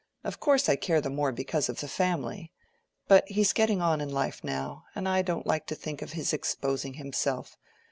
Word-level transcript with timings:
"Of 0.23 0.39
course 0.39 0.67
I 0.67 0.77
care 0.77 0.99
the 0.99 1.11
more 1.11 1.31
because 1.31 1.69
of 1.69 1.79
the 1.79 1.87
family. 1.87 2.51
But 3.07 3.29
he's 3.29 3.53
getting 3.53 3.83
on 3.83 4.01
in 4.01 4.09
life 4.11 4.43
now, 4.43 4.85
and 4.95 5.07
I 5.07 5.21
don't 5.21 5.45
like 5.45 5.67
to 5.67 5.75
think 5.75 6.01
of 6.01 6.13
his 6.13 6.33
exposing 6.33 6.95
himself. 6.95 7.55